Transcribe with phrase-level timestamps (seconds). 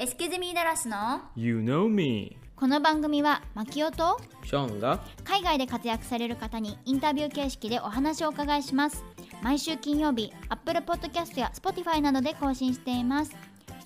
[0.00, 2.36] エスケゼミダラスの You know me.
[2.54, 9.04] この番組はマキオとショーンが海外で活躍される方にインタビュー形式でお話をお伺いします。
[9.42, 13.34] 毎週金曜日 Apple Podcast や Spotify などで更新しています。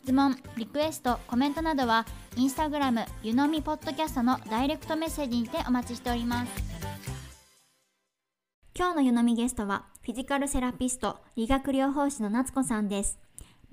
[0.05, 2.05] 質問リクエストコメントなどは
[2.37, 6.53] インスタグラムゆのみポッドキャストのダイレクトメッセージにてお待ちしております。
[8.75, 13.19] 今日のゆのみゲストはフィジカルセラピスト理学療法士の夏子さんです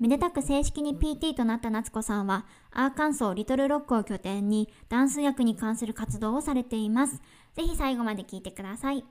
[0.00, 7.20] めでたく正式に PT となった夏子さんは、アーカンソーリトルロックを拠点にダンス薬に関する活動をされています。
[7.54, 9.04] ぜひ最後まで聞いてください。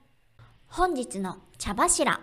[0.66, 2.20] 本日の茶柱。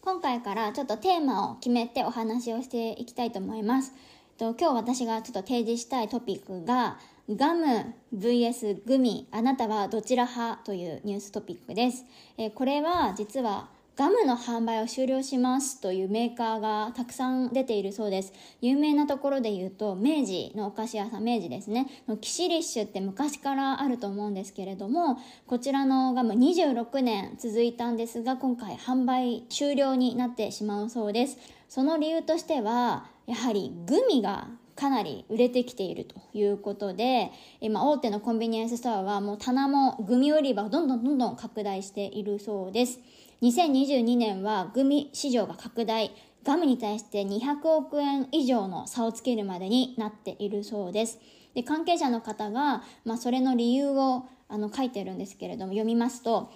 [0.00, 3.92] 今回からちょっとテーマを決めてお話をしていきたいと思います。
[4.38, 12.06] と今日私がちょっと提示したいトピックが、ガム vs グミ、あなたはどちら派というニューストピックです。
[12.38, 18.32] えこれは実はガムの販売を終了しますというメーカーがたくさん出ているそうです。
[18.60, 21.86] 有名なところで言うと、明治のお菓子屋さん、明治ですね。
[22.08, 31.38] のキシリッシュって昔からあると思うんですけれども、こちらのガム26年続いたんですが、今回販売終了になってしまうそうです。
[31.68, 42.98] その理由としては、やはりグミがかなり売れてきているということで、今大手のコンビニエンスストアはもう棚もグミ売り場をどんどんどんどん拡大しているそうです。
[43.42, 51.18] 2022年はグミ市場が拡大、ガムに対して200億円以上の差をつけるまでになっているそうです。
[51.54, 56.50] で関係者の方が、まあ、それの理由をあの書いてるんですけれども、読みますと、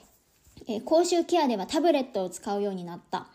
[0.66, 3.28] えー口臭ケアではタブレットを使うようになった。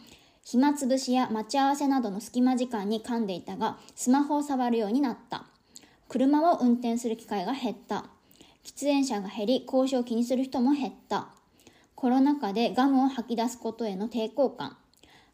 [0.45, 5.45] 暇つぶしや待ち合わせなどの隙間時間に噛んでいたが、スマホを触るようになった。
[6.09, 8.05] 車を運転する機会が減った。
[8.63, 11.29] 喫煙者が減り、口臭を気にする人も減った。
[12.03, 14.75] コロナ禍でガムを吐き出すことへの抵抗感。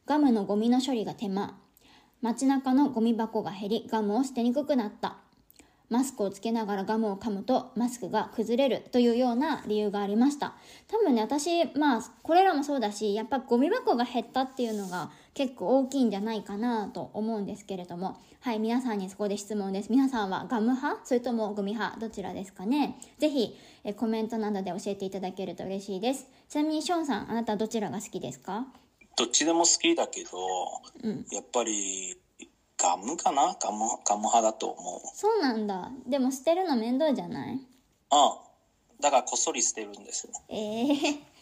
[0.05, 1.57] ガムのゴミの処理が手間。
[2.21, 5.17] 街中のゴミ箱が減り、ガムを捨てにくくなった。
[5.89, 10.53] マスクをつけながらガムを噛むとマスクが崩れるというような理由がありました。
[10.87, 19.89] 多分ね、私、まあ、これらもそうだし、やっぱゴミ箱が減ったっていうのが結構大きいんじゃないかなと思うんですけれども、はい、皆さんにそこで質問です。
[19.89, 21.05] 皆さんはガム派？
[21.05, 21.99] それともゴミ派？
[21.99, 22.95] どちらですかね？
[23.17, 26.27] ぜひえコメントなどで教えていただけると嬉しいです。
[26.49, 28.65] ちなみにショーンさん、あなたどちらが好きですか？
[29.17, 30.29] どっちでも好きだけど、
[31.03, 31.25] うん。
[31.31, 32.17] やっぱり
[32.77, 33.55] ガムかな？
[33.59, 35.01] ガムガム派だと思う。
[35.13, 35.91] そうなんだ。
[36.07, 37.59] でも捨てるの面倒じゃない？
[38.09, 38.39] あ
[39.01, 40.29] だからこっそり捨てるんです。
[40.49, 40.95] ええ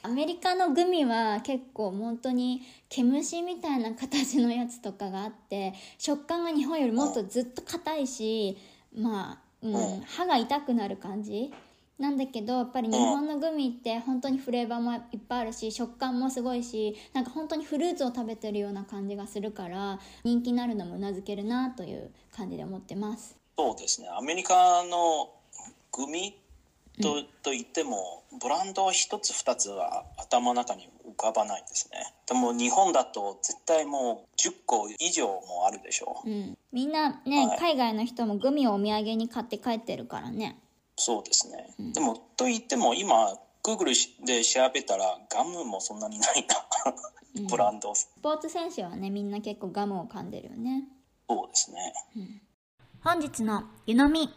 [0.07, 8.57] アメリカのグミは結構本当に毛虫みたいな形のやつとかがあって食感が日本よりもっとずっと硬いし
[8.97, 11.53] まあ、うん、歯が痛くなる感じ
[12.00, 23.35] なんだけどやっぱり日本のグミって本当にフレーバーもいっぱいあるし食感もすごいしなんか本当にフルーツを食べてるような感じがするから人気になるのもうなずけるなという感じで思ってます。
[23.57, 24.07] そうですね。
[24.07, 24.53] アメリカ
[24.85, 25.31] の
[25.91, 26.39] グミ
[27.02, 32.13] と,、と言っても、ブランド一つ二つは頭の中に浮かばないんですね。
[32.28, 36.30] でも日本だと絶対もう10個以上もあるでしょう。
[36.30, 40.59] うん、みんなね、はい海外の人もグミをお土産に買って帰ってるからね。
[40.96, 41.74] そうですね。
[41.94, 43.94] でもと言っても今、Google
[44.25, 47.47] で調べたらガムもそんなにないな。
[47.50, 47.94] ブランド。
[47.94, 50.86] スポーツ選手はねみんな結構ガムを噛んでるよね
[51.30, 51.94] そうですね。
[53.03, 54.30] 本日の湯飲み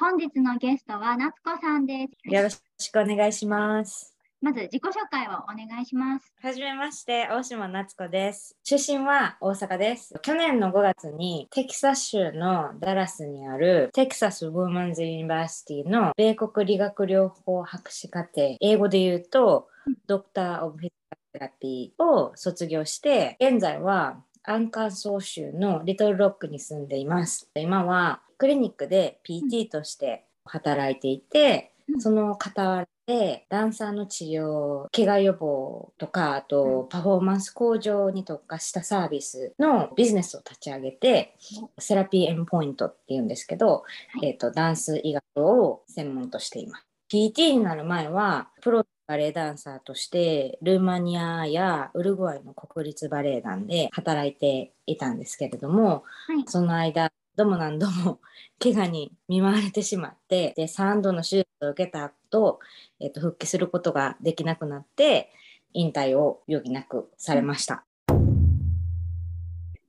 [0.00, 4.14] 本日のゲストは夏子さんですよろしくお願いします。
[4.40, 8.54] まず自己紹介をお願いしますはじめまして、大島夏子です。
[8.62, 10.14] 出身は大阪です。
[10.22, 19.66] 去年の5月にテキサス州のダラスにあるテキサス・ウーマンズ・ユニバーシティの米国理学療法博士課程、英語で言うと、
[20.06, 27.50] ドクター・オブ・フィジカル・セラピーを卒業して、現在はアンカーソー州のリトルロックに住んでいます。
[27.56, 32.00] 今はクリニックで PT として働いていて、うん。
[32.00, 41.36] その傍らでダンサーの治療、怪我予防とか、あとパフォーマンス向上に特化したサービスのビジネスを立ち上げて、
[41.78, 43.82] セラピーエンポイントっていうんですけど、は
[44.22, 44.26] い。
[44.26, 46.84] えっ、と、ダンス医学を専門としています。
[47.10, 56.44] PT になる前は、プロバレエダンサーとしてルーマニアやウルグアイの国立バレエ団で働いていたんですけれども、はい。
[56.46, 58.20] その間ども何度も
[58.62, 62.60] 怪我に見舞われてしまってで3度の手術を受けた後、
[63.00, 65.30] えーと復帰することができなくなって
[65.74, 67.87] 引退を余儀なくされました。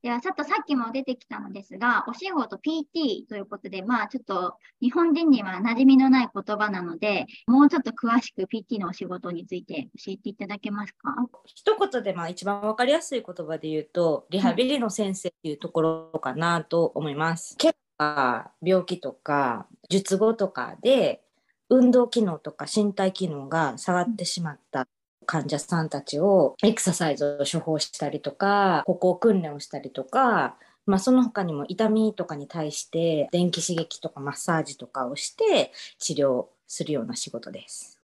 [0.02, 11.14] では、ちょっとさっきも出てきたのですが、お仕事 PT ということで、まあちょっと日本人には馴染みのない言葉なので、もうちょっと詳しく PT のお仕事について教えていただけますか？
[11.46, 17.58] 一言でまあ一番わかりやすい言葉で言うと、リハビリの先生っていうところかなと思います。
[17.58, 21.22] 怪我、病気とか、術後とかで、
[21.70, 24.88] 運動機能とか身体機能が下がってしまった
[25.30, 37.99] 患者さんたちをエクササイズを処方したりとか歩行訓練をしたりとか、まあ、その他にも痛みとかに対して電気刺激とかマッサージとかをして治療するような仕事です。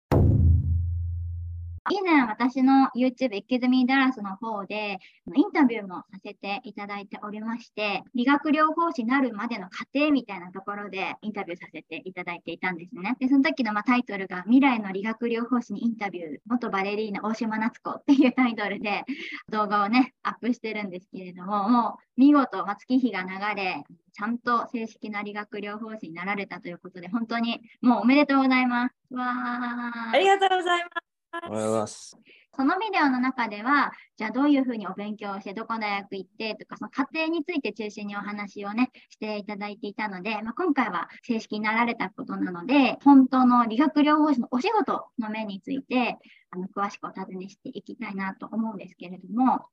[1.89, 4.99] 以前私の YouTube エキズミダラスの方で
[5.35, 13.15] インタビューもさせていただいておりまして理学療法士になるまでの過程みたいなところでインタビューさせていただいていたんですね。
[13.19, 19.03] でその時のまタイトルが未来の理学療法士にインタビュー元バレリーナ大島夏子っていうタイトルで
[19.51, 28.95] 動画をねアップしてるんですけれどももう見事、ま、月日が流れちゃんと正式な理学療法士になられたということで本当にもうおめでとうございます。
[29.11, 31.10] わーありがとうございます。
[31.39, 32.17] います。
[32.53, 46.17] そのビデオの中では、じゃあどういうふうにお勉強をして、どこの大学行ってとか、その過程について中心にお話をね、していただいていたので、まあ、今回は正式になられたことなので、本当の理学療法士のお仕事の面について、
[46.49, 49.65] あの詳しくお尋ねしていきたいなと思うんですけれども、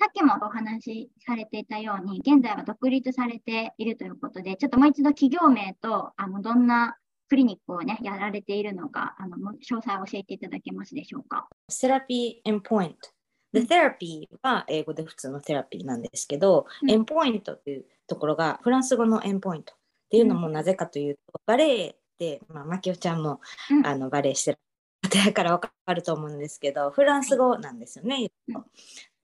[0.00, 6.96] さっきもお話しされていたように、現在は独立されているということで、ちょっともう一度企業名と、あのどんな
[7.34, 11.48] クリニックをね、やられているのか、あの詳細を教えていただけますでしょうか？
[11.68, 13.10] セラピーエンポイント。
[13.52, 19.76] で、セラピーは英語で普通のセラピーなんですけど、うんエンポイントっていうところがフランス語のエンポイントっ
[20.10, 24.58] ていうのもなぜかというと、バレエって、まあ、マキオちゃんも、うんあのバレエしてる
[25.02, 28.30] 方やからわかると思うんですけど、フランス語なんですよね。
[28.46, 28.64] うん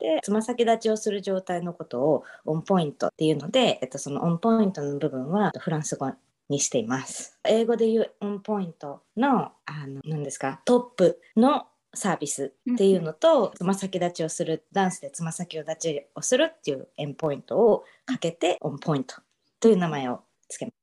[0.01, 6.11] で、つま先立ちをする状態のことをオンポイントっていうので、えっと、そのオンポイントの部分はフランス語
[6.50, 7.38] にしています。
[7.44, 19.17] 英語で言うオンポイントの、あの、何ですか、トップのサービスっていうのと、つま先立ちをする、ダンスでつま先立ちをするっていうエンポイントをかけて、オンポイント
[19.61, 20.75] という名前をつけます。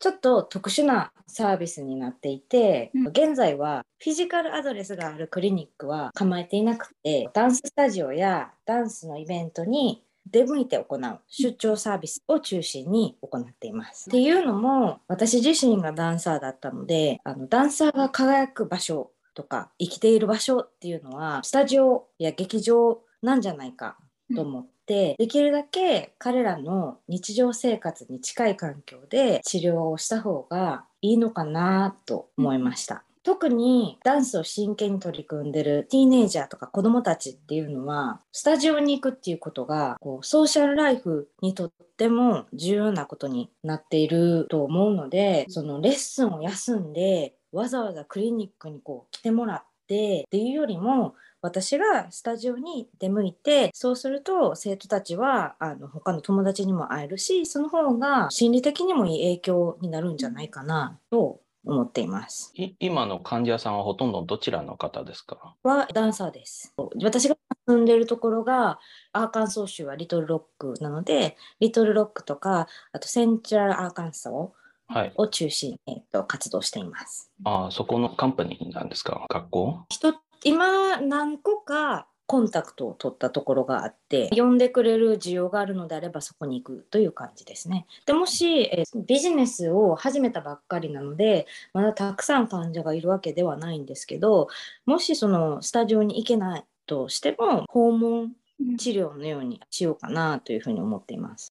[0.00, 14.08] ちょっと特殊なサービスになっていて、うん現在はフィジカルアドレスがあるクリニックは構えていなくて、ダンススタジオやダンスのイベントに出向いて行う出張サービスを中心に行っています。
[14.08, 23.96] っていうのも私自身がダンサーだったのであのダンサーが輝く場所とか生きている場所っていうのはスタジオや劇場なんじゃないか
[24.34, 33.04] と思って、できるだけ彼らの日常生活に近い環境で治療をした方がいいのかなと思いました。
[33.22, 62.52] 特にダンスを真剣に取り組んでるティーネイジャーとか子供たちっていうのはスタジオに行くっていうことがこうソーシャルライフにとっても重要なことになっていると思うのでそのレッスンを休んでわざわざクリニックにこう来てもらってっていうよりも私がスタジオに出向いてそうすると生徒たちはあの他の友達にも会えるしその方が心理的にもいい影響になるんじゃないかなと思っています。
[62.54, 65.54] い今の患者さんはほとんどどちらの方ですか？
[65.62, 66.74] はダンサーです。
[67.02, 67.36] 私が
[67.66, 68.78] 住んでるところが
[69.12, 74.52] アーカンソー州はリトルロックなのでリトルロックとかあとセントラルアーカンソ
[74.88, 75.10] はい。
[75.10, 77.30] ーを中心に、えっと、活動しています。
[77.44, 79.24] ああ、そこのカンパニーなんですか？
[79.28, 79.84] 学校？
[79.88, 87.86] 人今何個かコンタクトを取ったところがあって呼んでくれる需要があるのであればそこに行くという感じですね。
[88.06, 94.46] でもしえービジネスを始めたばっかりなのでまだたくさん患者がいるわけではないんですけど
[94.86, 98.30] もしそのスタジオに行けないとしても訪問
[98.78, 101.52] 治療のようにしようかなというふうに思っています。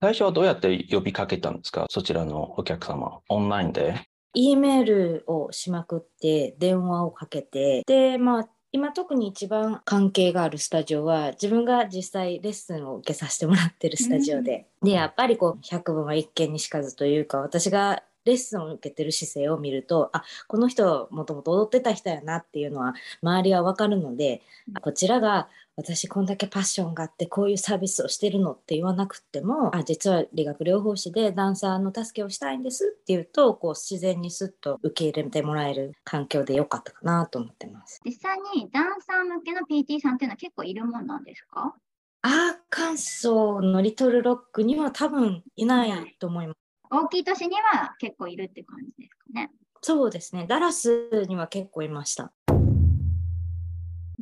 [0.00, 1.84] 最初はどうやって呼びかけたんですか？
[1.90, 3.20] そちらのお客様。
[3.28, 4.00] オンラインで
[4.32, 24.74] ？E メールをしまくって電話をかけてでまあ今特に一番関係があるスタジオは自分が実際レッスンを受けさせてもらってるスタジオで、でやっぱりこう100分は一見にしかずというか私がレッスンを受けてる姿勢を見るとあこの人もともと踊ってた人やなっていうのは周りは分かるので、うん。
[24.74, 38.00] こちらが私こんだけパッションがあってこういうサービスをしてるのって言わなくってもあ実は理学療法士でダンサーの助けをしたいんですっていうとこう自然にスッと受け入れてもらえる環境でよかったかなと思ってます。
[38.06, 41.74] 実際にダンサー向けの PT さんっていうのは結構いるもんなんですか？
[42.22, 42.32] アー
[42.70, 46.56] カンソーのリトルロックには多分いないと思います。
[46.90, 49.50] 大きい都市には結構いるって感じですかね。
[49.82, 50.46] そうですね。
[50.48, 52.32] ダラスには結構いました。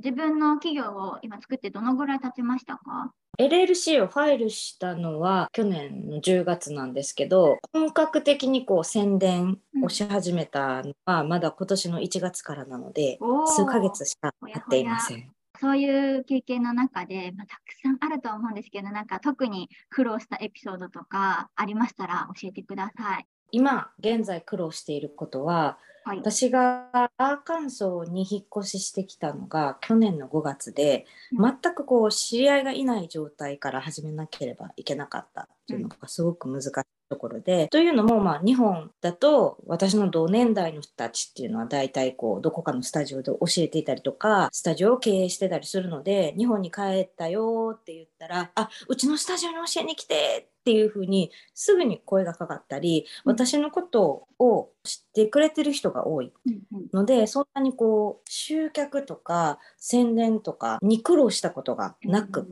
[0.05, 15.31] 自分の企業を今作ってどのぐらい経ちましたか？LLC をファイルしたのは去年の10月なんですけど本格的にこう宣伝をし始めたのはまだ今年の1月からなので、おー数ヶ月しか経っていません。
[15.59, 23.27] そういう経験の中で、まあ、たくさんあるとは思うんですけど、なんか特に苦労したエピソードとかありましたら教えてください。
[23.53, 26.19] 今現在苦労していることははい。
[26.19, 36.73] 私がアーカンソーに引っ越ししてきたのが去年の5月でうん全くこう知り合いがいない状態から始めなければいけなかったっていうのがすごく難しい
[37.09, 53.33] ところで、というのもまあ日本だと私の同年代の人たちっていうのは大体こうどこかのスタジオで教えていたりとかスタジオを経営してたりするので日本に帰ったよって言ったらあうちのスタジオに教えに来てっていうふうにすぐに声がかかったりうん。
[53.33, 56.89] 私のことを知ってくれてる人が多いうんうん。
[56.93, 62.49] のでそんなにこう集客とか宣伝とかに苦労したことがなく、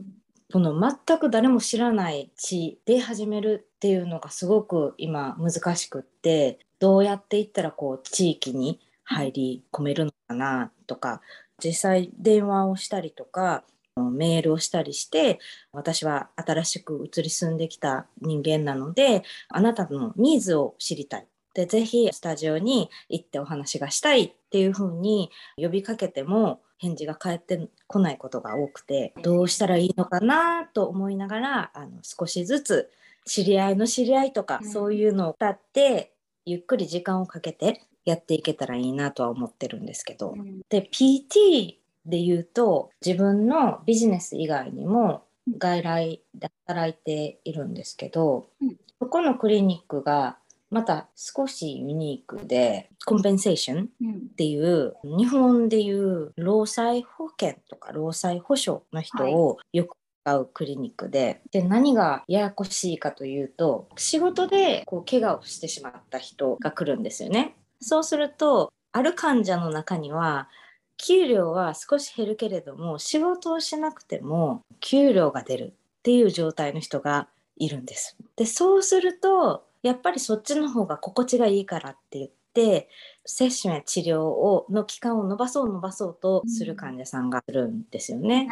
[0.53, 11.21] この全く誰も知らない地で始めるっていうのがすごく今難しくってどうやっていったらこう地域に入り込めるのかなとか
[11.57, 13.63] 実際電話をしたりとか
[13.95, 15.39] メールをしたりして
[15.71, 21.27] 私は新しく移り住んできた人間なのであなたのニーズを知りたい。
[21.53, 32.89] でぜひスタジオに行ってお話がしたいっていうふうに呼びかけても返事が返ってこないことが多くてどうしたらいいのかなと思いながらあの少しずつ
[33.25, 34.69] 知り合いの知り合いとか、うん。
[34.69, 36.13] そういうのを使って
[36.45, 40.61] ゆっくり時間をかけてやっていけたらいいなとは思ってるんですけど、うん。
[40.69, 45.23] で PT で言うと自分のビジネス以外にも
[45.57, 48.75] 外来で働いているんですけど、うん。
[48.99, 50.37] そこのクリニックが
[50.73, 67.55] また少しユニークでコンペンセーションうんっていう日本でいう労災保険とか労災保障の人をよく使うクリニックでで何がややこしいかというと仕事でこう怪我をしてしまった人が来るんですよね。
[67.79, 70.49] そうするとある患者の中には
[70.97, 77.27] 給料は少し減るけれども仕事をしなくても給料が出るっていう状態の人が
[77.57, 78.17] いるんです。
[78.35, 82.89] でそうするとやっぱりそっちの方が心地がいいからって言って
[83.25, 88.47] 接種や治療をの期間を延ばそう延ばそうとする患者さんがいるんですよね。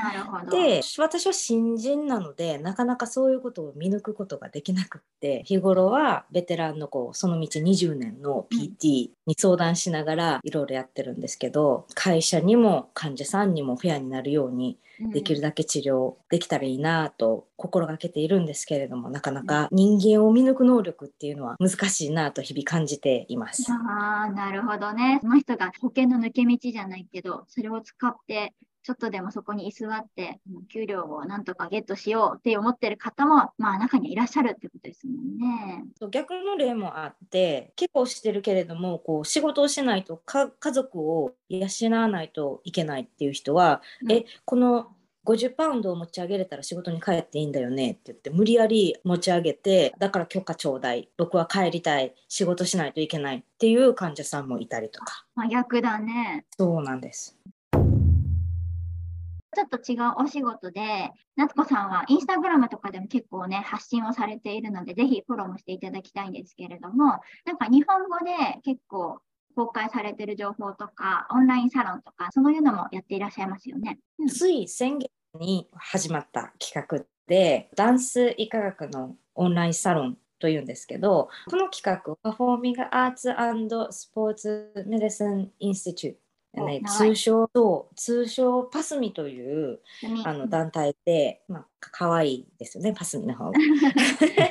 [0.49, 14.77] で私は新人なのでなかなかそういうことを見抜くことができなくって日頃はベテランのこうその道20年の PT に相談しながらいろいろやってるんですけど会社にも患者さんにもフェアになるように
[15.13, 23.71] できるだけ治療できたらいいなと心がけているんですけれどもなかなか人間を見抜く能力っていうのは難しいなと日々感じています。
[23.71, 25.19] ああ、なるほどね。
[25.21, 28.53] その人が保険の抜け道じゃないけど、それを使って、
[28.83, 30.39] ちょっとでもそこに居座って、
[30.71, 35.85] 給料をなんとかゲットしようって思ってる方も、まあ中にはいらっしゃるってことですもんね。
[35.99, 44.87] そう逆の例もあって結構してるけれどもこう仕事をしないとか家族を養わないといけないっていう人は、うんえこの
[45.25, 56.45] 50パウンドを持ち上げれたら仕事に帰っていいんだよねって言って無理やり持ち上げてだから許可ちょうだい僕は帰りたい仕事しないといけないっていう患者さんもいたりとかまあ、逆だね。
[56.57, 57.37] そうなんです。
[59.53, 69.19] ちょっと違うお仕事で、夏子さんはインスタグラムとかでも結構ね、発信をされているので、ぜひフォローもしていただきたいんですけれども、なんか日本語で結構
[69.55, 73.99] 公開されている情報とか、オンラインサロンとか、そういうのもやっていらっしゃいますよね。
[74.19, 83.29] うんつい先月に始まった企画でダンス医科学のオンラインサロンというんですけどこの企画パフォーミングアーツ
[83.91, 86.15] スポーツメディシンインスティチュー、
[86.53, 93.51] ね、通称そう通称パスミといううんあの団体で、まあ、かわいいですよねパスミの方が。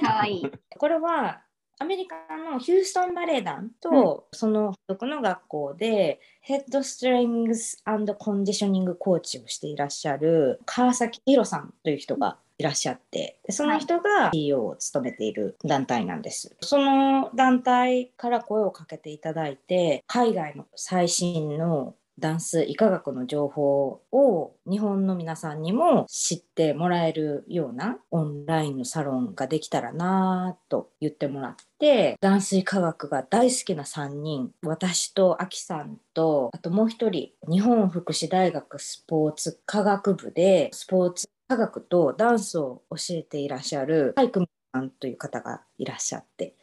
[0.00, 0.50] かわいい。
[0.78, 1.42] これは
[1.78, 7.82] アメリカのヒューストンバレエ団と、その付属の学校でヘッドストレングス
[8.18, 16.54] コンディショニングコーチをしていらっしゃる川崎宏さんという人がいらっしゃってでその人が CEO を務めている団体なんです。
[16.60, 46.54] その団体から声をかけていただいて海外の最新のダンス医科学の情報を日本の皆さんにも知ってもらえるようなオンラインのサロンができたらなぁと言ってもらってダンス医科学が大好きな3人私とアキさんとあともう一人日本福祉大学スポーツ科学部でスポーツ科学とダンスを教えていらっしゃる海久美さんという方がいらっしゃって。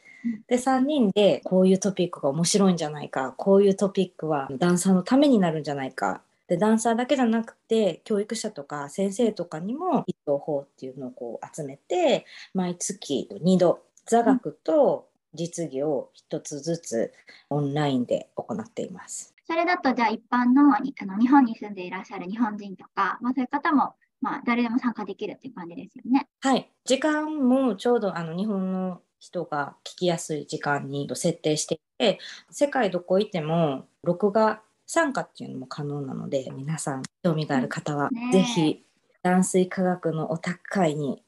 [0.48, 6.22] で3人でこういうトピックが面白いんじゃないかこういうトピックはダンサーのためになるんじゃないか。
[6.48, 17.14] でダンサーだけじゃなくて教育者とか先生とかにも一等法っていうのをこう集めて毎月2度座学と実技を一つずつ
[17.50, 19.34] オンラインで行っています。
[19.46, 26.28] それだと、じゃあ一般のにあの日本に住んでいらっしゃる日本人とか、まあ、そういう方も、まあ、誰でも参加できるっていう感じですよね。
[26.42, 32.20] はい、時間もちょうどあの日本の人が聞きやすい時間に設定していて
[32.52, 38.86] 世界どこ行っても録画参加っていうのも可能なので皆さん興味がある方はねえぜひ
[39.24, 41.24] 断水科学のお宅会に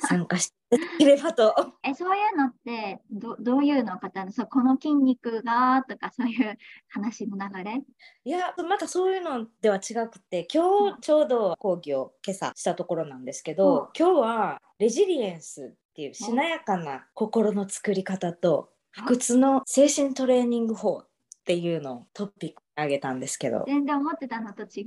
[0.00, 0.57] 参加して
[0.98, 1.54] ければと。
[1.82, 4.32] えそういうのってどどういうの方の？
[4.32, 6.56] そうこの筋肉がとかそういう
[6.88, 7.82] 話の流れ？
[8.24, 13.88] いやまたそういうのでは違くて今日ちょうど講義を今朝したところなんですけど、うん。
[13.98, 21.08] 今日はレジリエンスっていうしなやかな心の作り方と不屈の精神トレーニング法っ
[21.44, 23.64] ていうのをトピックに挙げたんですけど。
[23.66, 24.86] 全然思ってたのと違う。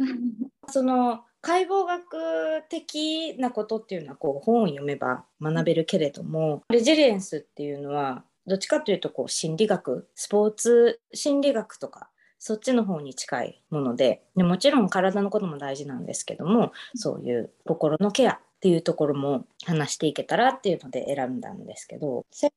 [0.68, 22.52] その解剖学的なことっていうのはこう本を読めば学べるけれどもレジリエンスっていうのはどっちかというとこう心理学スポーツ心理学とかそっちの方に近いものででもちろん体のことも大事なんですけどもそういう心のケアっていうところも話していけたらっていうので選んだんですけど先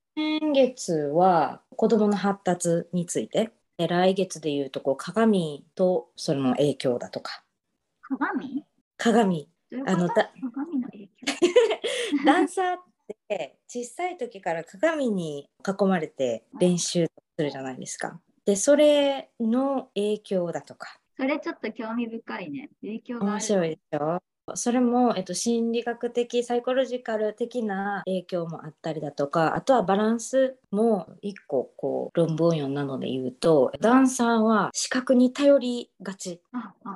[0.53, 7.43] 月は子どもの発達についてで来月でいうとこう鏡とその影響だとか。
[8.03, 8.65] 鏡？
[9.05, 9.49] 鏡
[9.87, 11.27] あのだ鏡の影響？
[12.25, 12.83] ダンサーっ
[13.29, 18.21] て小さい時から鏡に囲まれて練習するじゃないですか。
[18.47, 22.71] でそれの影響だとかそれちょっと興味深いね。
[22.83, 23.33] 影響がある。
[23.35, 24.21] 面白いでしょ？
[24.55, 36.41] それも、えっと、心理学的サイコロジカル的な影響もあったりだとかあとはバランスも一個こう論文を読んだので言うとダンサーは視覚に頼りがち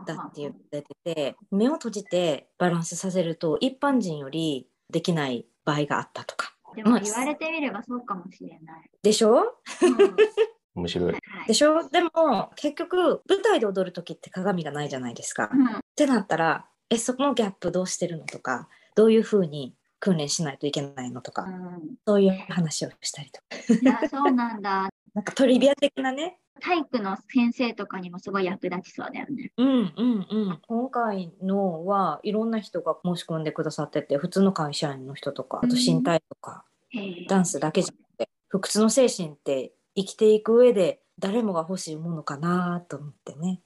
[0.07, 6.52] だって言ってて目を閉じてバランスさせると一般人よりできない場合があったとか。
[6.76, 8.90] でも言われてみればそうかもしれない。
[9.02, 9.35] でしょ？
[9.37, 10.83] うん。
[10.83, 11.14] 面白い。
[11.47, 11.88] でしょ？
[11.88, 15.50] でも結局舞台で踊る時って鏡がないじゃないですか。
[15.52, 15.67] うん。
[15.67, 21.97] ってなったらえそこのギャップどうしてるのとかどういうふうに訓練しないといけないのとか、うん。
[22.07, 23.57] そういう話をしたりとか。
[23.83, 24.88] いやそうなんだ。
[25.14, 26.38] なんかトリビア的なね。
[26.61, 29.53] 体育の先生とかにもすごい役立ちそうだよね。
[29.57, 30.59] うんうんうん。
[30.66, 37.27] 今回のはいろんな人が申し込んでくださってて普通の会社員の人とかあと身体とか、へえ。
[37.27, 43.61] ダンスだけじゃなくて不屈の精神って生きていく上で誰もが欲しいものかなと思ってね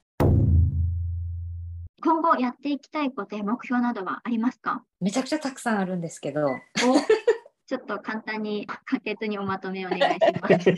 [2.05, 4.83] 今後やっていきたいことや目標などはありますか？
[5.01, 6.47] めちゃくちゃたくさんあるんですけど。
[6.49, 6.59] お
[7.65, 10.09] ちょっと簡単に簡潔におまとめお願いし
[10.41, 10.71] ます。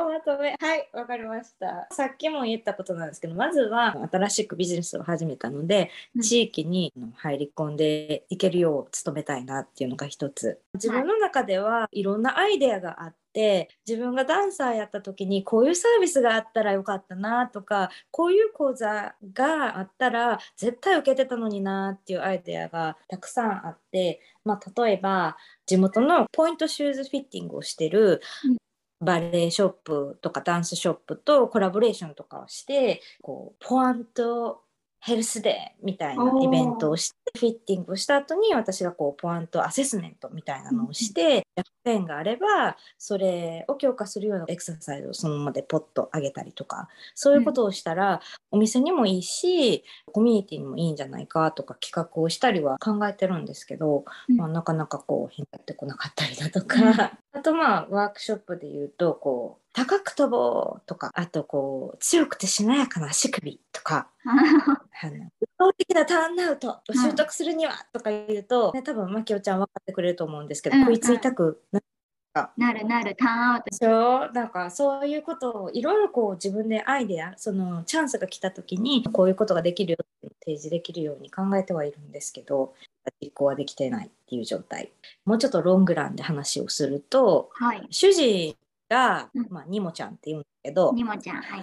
[0.00, 0.56] おまとめ。
[0.58, 1.86] はいわかりました。
[1.92, 6.22] さっきも言ったことなんですけどまずは新しくビジネスを始めたのでうん。
[6.22, 28.56] 地域に入り込んでいけるよう努めたいなっていうのが一つ自分の中ではいろんなアイデアがあって自分がダンサーやった時にこういうサービスがあったらよかったなとかこういう講座があったら絶対受けてたのになっていうアイデアがたくさんあって、まあ、例えば地元のポイントシューズフィッティングをしてるうん
[29.00, 34.62] バレエショップとかダンスショップとコラボレーションとかをしてこうポアント
[35.00, 54.36] ヘルスデーみたいなイベントをしてフィッティングをした後に私がこうポアントアセスメントみたいなのをして弱点があればそれを強化するようなエクササイズをそのままでポッと上げたりとかそういうことをしたらお店にもいいしコミュニティにもいいんじゃないかとか企画をしたりは考えてるんですけど、うん。
[54.36, 71.80] まあ、なかなかこう返ってこなかったりだとか、あとまあワークショップで言うとこう高く飛ぼうとかあとこう強くてしなやかな足首とか あの理想的なターンアウトを習得するにはとか言うと、ね、多分マキオちゃん分かってくれると思うんですけど、うん食いついたくな
[72.56, 73.64] なるなる、ターンアウト。
[73.70, 74.32] でしょ？
[74.32, 79.98] なんかそういうことをいろいろこう自分でアイデアそのチャンスが来た時にこういうことができるよ
[80.48, 82.72] 提示できるように考えてはいるんですけど
[83.20, 84.90] 実行はできてないっていう状態
[85.26, 87.86] もうちょっとロングランで話をするとはい。
[87.90, 88.56] 主人
[88.88, 91.60] が、うんまあ、ニモちゃんって言うんだけどにもちゃん、はい。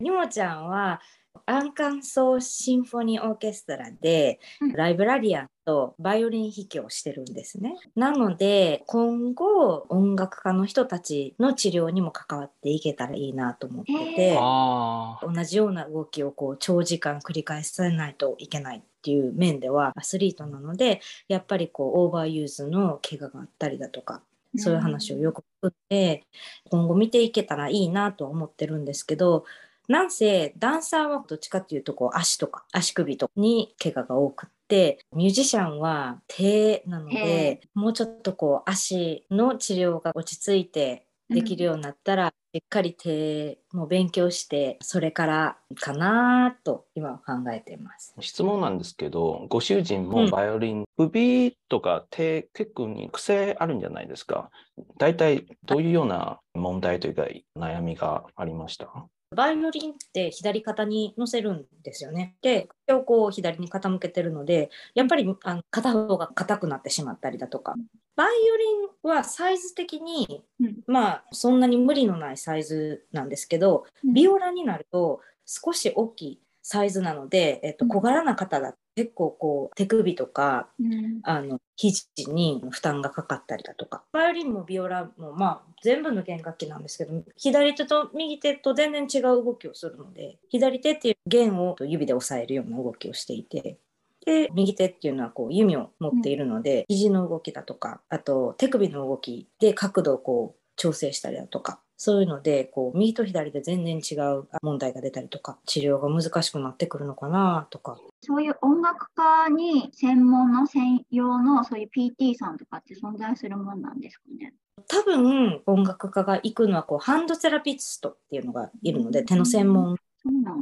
[0.00, 1.00] ニモちゃんは
[1.46, 4.72] アーカンソーシンフォニーオーケストラで、うん。
[4.72, 7.74] ライブラリアンとバイオリン弾きをしてるんですね。
[7.94, 24.22] なので今後音楽家の人たちの治療にも関わっていけたらいいなと思ってて、同じような動きをこう長時間繰り返さないといけないっていう面ではアスリートなのでやっぱりこう overuse の怪我があったりだとか
[24.56, 26.24] そういう話をよく聞くんで
[26.70, 29.44] 今後見ていけたらいいなとは思ってるんですけど
[29.90, 48.14] なんせダンサーはどっちかっていうとこう足とか足首とかに怪我が多くってミュージシャンは手なのでもうちょっとこう足の治療が落ち着いてできるようになったら、しっかり手も勉強してそれからかなと今は考えています。
[48.18, 54.50] 質問なんですけど、ご主人もバイオリン、首とか手結構に癖あるんじゃないですか？
[54.98, 57.26] 大体どういうような問題というか
[57.56, 58.88] 悩みがありました？
[59.34, 62.34] バイオリンって左肩に乗せるんですよね。
[62.42, 67.76] で、手をこう左に傾けてるので、やっぱりあの片方が硬くなってしまったりだとか。
[68.16, 76.40] バイオリンはサイズ的に、うんまあそんなに無理のないサイズなんですけど、うんビオラになると少し大きい
[76.70, 77.90] サイズなので、えっと、うん。
[77.90, 81.18] 小柄な方だと結構こう手首とかうん。
[81.24, 84.04] あの肘に負担がかかったりだとか。
[84.12, 93.78] バイオリンもビオラもまあ全部の弦楽器なんですけど左手と右手と全然違う動きをするので左手っていう弦を指で押さえるような動きをしていて。
[94.24, 114.54] で右手っていうのはこう弓を持っているので、肘の動きだとかあと手首の動きで角度をこう調整したりだとかそういうのでこう右と左で全然違う問題が出たりとか治療が難しくなってくるのかなとかそういう音楽家に専門の専用のそういう PT さんとかって存在するもんなんですかね？
[114.88, 119.96] 多分音楽家が行くのはこうハンドセラピストっていうのがいるので手の専門。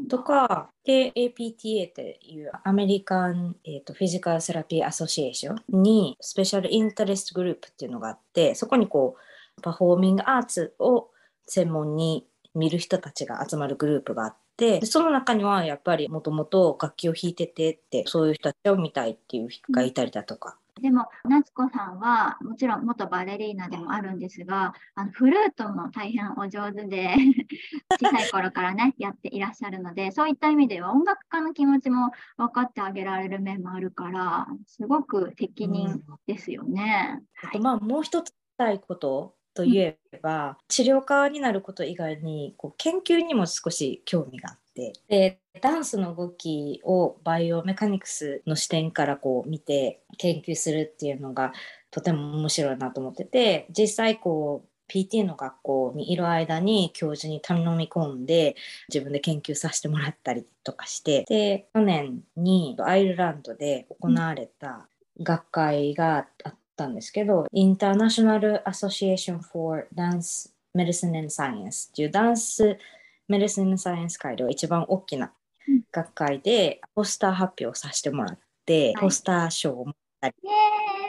[0.09, 9.17] とかで APTA っていうアメリカン、えー、とフィジカルセラピーアソシエーションにスペシャルインタレストグループっていうのがあってそこにこ
[9.57, 11.11] うパフォーミングアーツを
[11.49, 20.59] 専門に見る人たちが集まるグループがあってでその中にはやっぱりもともと楽器を弾いててってそういう人たちを見たいっていう人がいたりだとか。
[20.81, 27.15] でも、夏子さんはもちろん元バレリーナでもあるんですが、あのフルートも大変お上手で、
[28.01, 37.23] 小さい頃からね、やっていらっしゃるので、そういった意味では音楽家の気持ちも分かってあげられる面もあるから、すごく適任ですよね。
[37.43, 44.93] あとまあもう一つしたいことといえば、治療家になること以外にこう研究にも少し興味があって。
[45.09, 51.53] でダンスの動きをバイオメカニクスの視点からこう見て研究するっていうのが
[51.91, 53.67] とても面白いなと思ってて。
[53.71, 58.55] 実際こう PT の学校にいる間に教授に頼み込んで
[58.89, 61.25] 自分で研究させてもらったりとかして。
[61.29, 64.89] で去年にアイルランドで行われた
[65.21, 72.79] 学会があったんですけど、インターナショナル・アソシエーション・フォー・ダンス・メディシン・サイエンスっていうダンス・
[73.27, 75.33] メディシン・サイエンス界では一番大きな
[75.67, 78.95] うん学会でポスター発表させてもらって、はい。
[79.01, 80.35] ポスター賞を持ったり、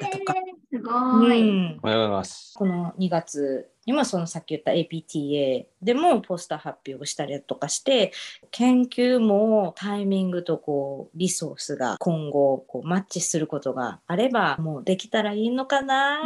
[0.01, 0.33] だとか
[0.71, 1.41] すごい。
[1.41, 2.53] うんおはようございます。
[2.55, 8.11] この2月にもそのさっき言った APTA でもポスター発表をしたりとかして
[8.51, 16.19] 研究もタイミングとこうリソースが今後こうマッチすることがあればもうできたらいいのかな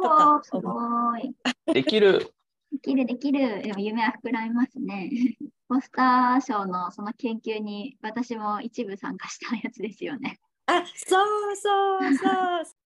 [0.00, 1.34] とかすごい。
[1.74, 2.32] できる。
[2.70, 3.62] できるできる。
[3.62, 5.10] でも夢は膨らみますね。
[5.68, 10.38] ポスター賞のその研究に私も一部参加したやつですよね。
[10.70, 12.28] あそうそうそ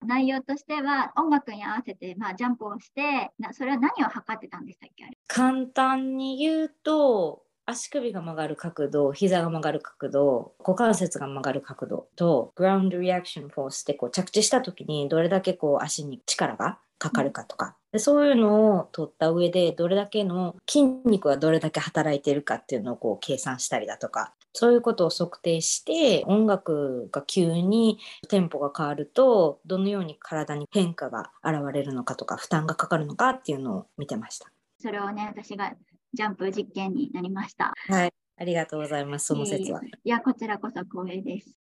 [0.03, 0.07] う。
[0.07, 5.05] 内容としては音楽に合わせて、まあ、ジャンプをしてなそれは何を測ってたんでしたっけ？
[5.05, 5.17] あれ。
[5.27, 34.53] 簡単に言うと足首が曲がる角度膝が曲がる角度股関節が曲がる角度とグラウンドリアクションフォースってこう着地した時にどれだけこう足に力がかかるかとかでそういうのを取った上でどれだけの筋肉がどれだけ働いているかっていうのをこう計算したりだとかそういうことを測定して音楽が急にテンポが変わるとどのように体に変化が現れるのかとか負担がかかるのかっていうのを見てました。
[34.79, 35.73] それをね私が
[36.13, 37.73] ジャンプ実験になりました。
[37.89, 39.27] はい、ありがとうございます。
[39.27, 39.81] その説は。
[39.83, 41.57] いやこちらこそ光栄です。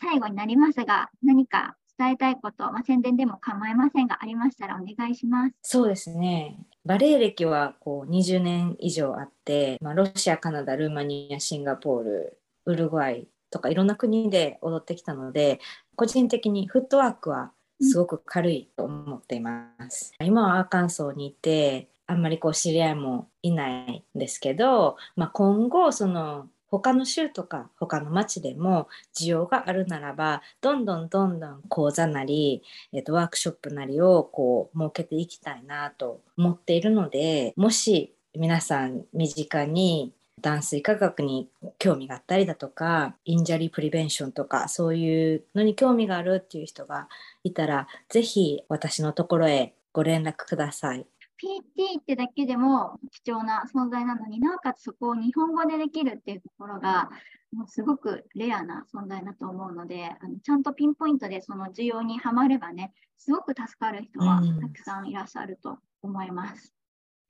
[0.00, 5.54] 最後になりますが何か伝えたいこと、まあ、宣伝でも構いませんがありましたらお願いします。
[5.62, 6.58] そうですね。
[6.84, 15.60] バレエ歴はこう20年以上あって、まあ、ロシア、カナダ、ルーマニア、シンガポール、ウルグアイとかいろんな国で踊ってきたので、
[15.96, 20.12] 個人的にフットワークはすごく軽いと思っています。
[20.20, 47.08] 今はアーカンソーにいて、あんまりこう知り合いもいないんですけど、まあ、今後その他の州とか他の町でも需要があるならばどんどんどんどん講座なり、えっとワークショップなりをこう設けていきたいなと思っているのでもし皆さん身近に断水科学に興味があったりだとか injury prevention とかそういうのに興味があるっていう人が
[47.44, 51.06] いたらぜひ私のところへご連絡ください。
[51.40, 57.10] PT ってだけでも貴重な存在なのになおかつそこを日本語でできるっていうところが
[57.52, 66.72] もうすごくレアな存在だと思うのであのちゃんとピンポイントでその需要にはまればねすごく助かる人はたくさんいらっしゃると思います。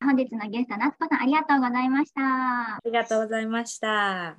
[0.03, 2.23] 本日のゲスト、夏子さんありがとうございました。
[2.23, 4.37] ありがとうございました。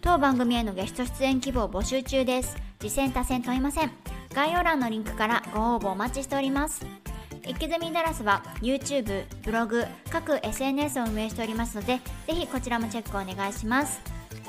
[0.00, 2.56] 当番組へのゲスト出演希望募集中です。
[2.78, 3.90] 次戦多戦問いません。
[4.34, 6.86] 概要欄のリンクからご応募お待ちしております。
[7.48, 14.00] イキズミダラスは YouTube、ブログ、各 SNS を運営しておりますので、ぜひこちらもチェックお願いします。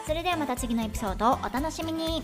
[0.05, 2.23] それではまた次のエピソードをお楽しみに。